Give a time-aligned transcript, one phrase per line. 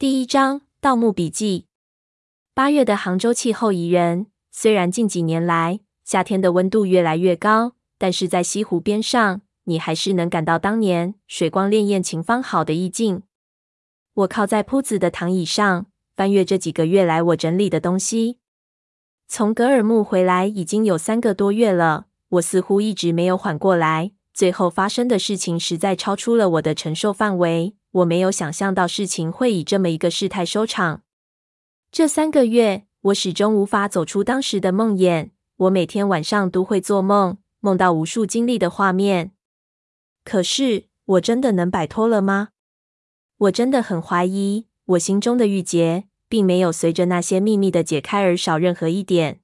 [0.00, 1.62] 第一章《盗墓笔记》。
[2.54, 13.24] 八月的杭州气候宜人，虽然近几年来夏天的温度越来越高，但是在西湖边上，你还是能感到当年水光潋滟、晴方好的意境。
[14.14, 18.38] 我靠在铺子的躺椅上，翻阅这几个月来我整理的东西。
[19.26, 24.12] 从格尔木回来已经有三个多月了，我似乎一直没有缓过来。
[24.32, 31.02] 最后发生的事情实在超出了我的承受范围，我没有想象到事情会以这么一个事态收场。
[31.90, 35.30] 这三个月，我始终无法走出当时的梦魇。
[35.56, 39.32] 我每天晚上都会做梦，梦到无数经历的画面。
[40.24, 42.50] 可是，我真的能摆脱了吗？
[43.38, 49.40] 我真的很怀疑，我心中的郁结并没有随着那些秘密的解开而少任何一点。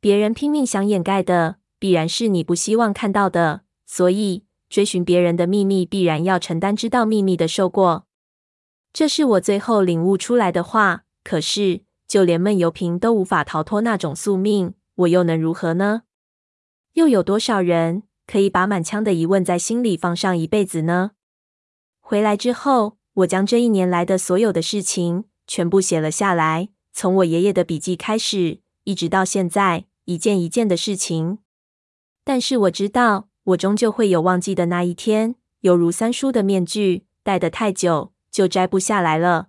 [0.00, 3.62] 别人拼命想掩盖的，必然是你不希望看到的。
[3.84, 8.06] 所以，追寻别人的秘密，必然要承担知道秘密的受过。
[8.92, 11.04] 这是我最后领悟出来的话。
[11.24, 16.04] 可是，就连闷油瓶都无法逃脱那种宿命，我又能如何呢？
[16.94, 21.10] 又有多少人可以把满腔的疑问在心里放上一辈子呢？
[22.00, 31.40] 回来之后，我将这一年来的所有的事情全部写了下来，从我爷爷的笔记开始，一直到现在，一件一件的事情。
[32.24, 33.27] 但是我知道。
[33.48, 39.48] 我终究会有忘记的那一天，犹如三叔的面具，戴得太久就摘不下来了。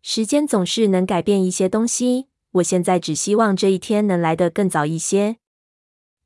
[0.00, 5.36] 时间总是能改变一些东西，我现在只希望这一天能来得更早一些。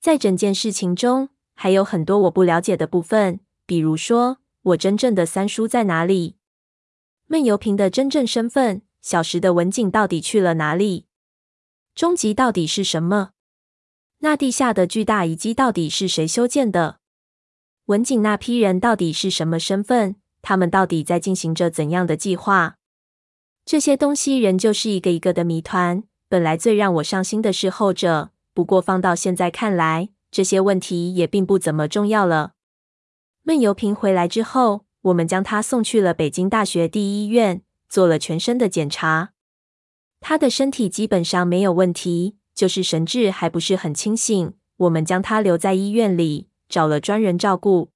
[0.00, 6.36] 在整件事情中，还有很多我不了解的部分，比如说，我真正的三叔在哪里？
[7.26, 11.06] 闷油瓶的真正身份，小时的文景到底去了哪里？
[11.96, 13.30] 终极到底是什么？
[14.20, 16.98] 那地下的巨大遗迹到底是谁修建的？
[17.86, 20.16] 文景那批人到底是什么身份？
[20.42, 22.76] 他们到底在进行着怎样的计划？
[23.64, 26.04] 这些东西仍旧是一个一个的谜团。
[26.28, 32.54] 本来最让我伤心的是后者，不过放到现在看来，这些问题也并不怎么重要了。
[33.42, 39.30] 闷油瓶回来之后，我们将他送去了北京大学第一医院，做了全身的检查。
[40.20, 42.36] 他的身体基本上没有问题。
[42.56, 47.90] 就是神志还不是很清醒，我们将他留在医院里，找了专人照顾。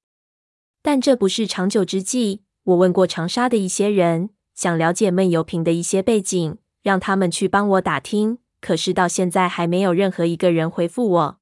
[0.83, 2.43] 但这不是长久之计。
[2.65, 8.39] 我问过长沙的一些人，想了解闷油瓶的一些背景，让他们去帮我打听。
[8.61, 11.39] 可是到现在还没有任何一个人回复我。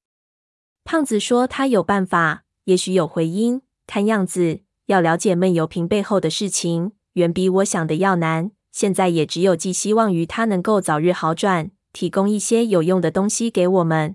[0.85, 3.63] 胖子说他有办法，也许有回音。
[3.89, 8.53] 看样子要了解闷油瓶背后的事情，远比我想的要难。
[8.71, 11.73] 现在也只有寄希望于他能够早日好转。
[11.99, 14.15] 提供一些有用的东西给我们。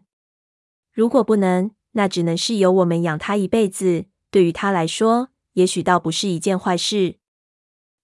[0.93, 4.05] 如果不能，那只能是由我们养他一辈子。
[4.31, 7.15] 对于他来说，也许倒不是一件坏事。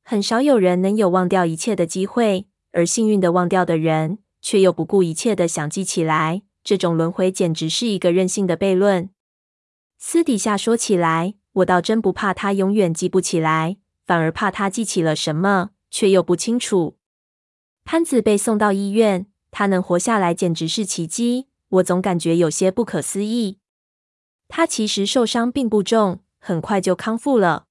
[0.04, 6.42] 很少有人能有忘掉一切的机会，而幸运的忘掉的人，却又不顾一切的想记起来。
[6.62, 9.10] 这种轮回简直是一个任性的悖论。
[9.98, 16.98] 私底下说起来，我倒真不怕他永远记不起来，反而怕他记起了什么，却又不清楚。
[17.86, 19.28] 潘子被送到医院。
[19.52, 23.58] 他能活下来简直是奇迹，我总感觉有些不可思议。
[24.48, 27.66] 他其实受伤并不重，很快就康复了。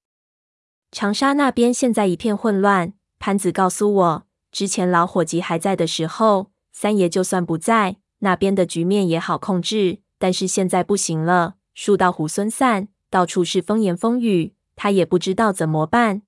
[0.91, 2.93] 长沙那边现在一片混乱。
[3.19, 9.99] 潘子告诉我，之前老伙计还在的时候，三爷就算不在，那边的局面也好控制。
[10.17, 16.21] 但是现在不行了，树倒猢狲散，到处是风言风语，他也不知道怎么办。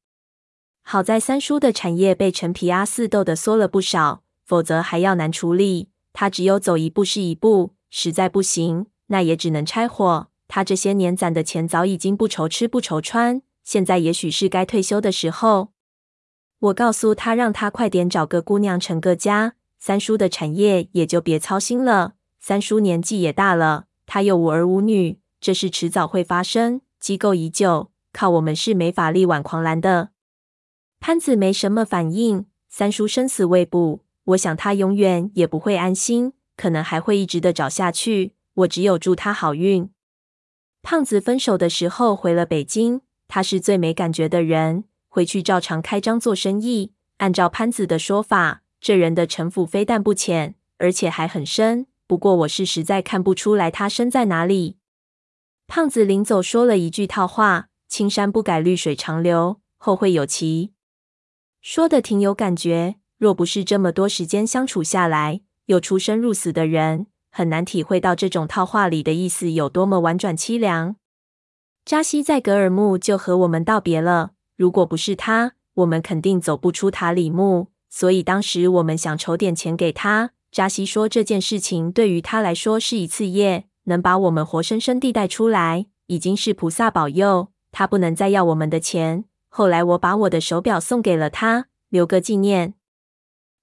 [0.84, 4.24] 好在三叔的产业被陈皮阿四斗得缩了不少。
[4.52, 5.88] 否则还要难处理。
[6.12, 10.28] 他只有走一步是一步，实在不行，那也只能拆伙。
[10.50, 15.70] 他这些年攒的钱早已经不愁吃不愁穿，现在也许是该退休的时候。
[16.60, 22.16] 我告诉他，让他快点找个姑娘成个家，三叔的产业也就别操心了。
[22.42, 26.82] 三叔年纪也大了，他又无儿无女，这事迟早会发生。
[27.00, 30.10] 机构已久，靠我们是没法力挽狂澜的。
[31.00, 34.02] 潘子没什么反应，三叔生死未卜。
[34.26, 38.34] 我想他永远也不会安心，可能还会一直的找下去。
[38.54, 39.90] 我只有祝他好运。
[40.82, 46.94] 胖子分手的时候回了北京，他是最没感觉的人，回去照常开张做生意。
[47.18, 51.88] 按照潘子的说法，这人的城府非但不浅，而且还很深。
[52.08, 54.78] 不过我是实在看不出来他深在哪里。
[55.68, 60.74] 胖子临走说了一句套话：“青山不改，绿水长流，后会有期。”
[61.62, 62.96] 说的挺有感觉。
[63.22, 70.96] 若不是这么多时间相处下来，又出生入死的人，很难体会到这种套话里的意思有多么婉转凄凉。
[71.86, 74.32] 扎西在格尔木就和我们道别了。
[74.58, 80.32] 如果不是他，我们肯定走不出塔里木，所以当时我们想筹点钱给他。
[80.52, 87.50] 扎西说，这件事情对于他来说是一次业，能把我们活生生地带出来，已经是菩萨保佑。
[87.72, 89.26] 他不能再要我们的钱。
[89.48, 92.74] 后来我把我的手表送给了他，留个纪念。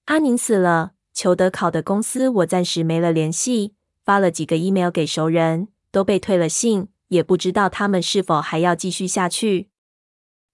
[0.09, 9.69] 阿宁死了，裘德考的公司我暂时没了联系，发了几个 email 给熟人，都被退了信，也不知道他们是否还要继续下去。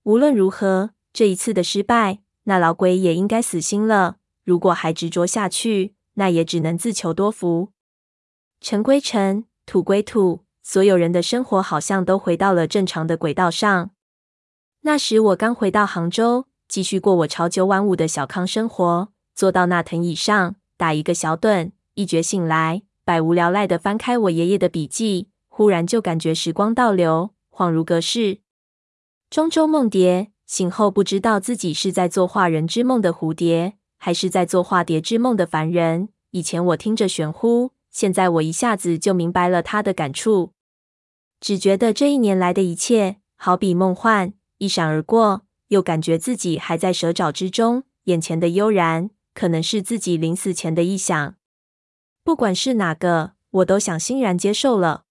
[0.04, 4.18] 无论如何，这一次的失败，那老鬼也应该死心了。
[4.44, 7.69] 如果还执着下去，那也只能自求多福。
[8.60, 13.92] 尘归尘，土归土，所有人的生活好像都回到了正常的轨道上。
[14.81, 28.40] 那时我刚回到杭州，继续过我朝九晚五的小康生活，坐到那藤椅上打一个小盹，一觉醒来，百无聊赖地翻开我爷爷的笔记，忽然就感觉时光倒流，恍如隔世。
[29.30, 36.10] 庄周梦蝶醒后，不知道自己是在做化人之梦的蝴蝶，还是在做化蝶之梦的凡人。
[36.32, 40.54] 以前我听着玄乎，现在我一下子就明白了他的感触，
[41.42, 44.34] 只觉得这一年来的一切好比梦幻。
[44.60, 47.84] 一闪而过，又感觉自己还在蛇爪之中。
[48.06, 51.36] 眼前的悠然，可能是自己临死前的臆想。
[52.24, 55.04] 不管是哪个，我都想欣然接受了。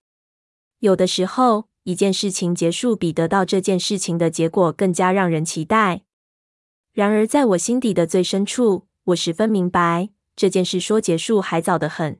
[0.81, 6.03] 有的时候，一件事情结束比得到这件事情的结果更加让人期待。
[6.93, 12.19] 然而，在我心底的最深处，我十分明白，这件事说结束还早得很。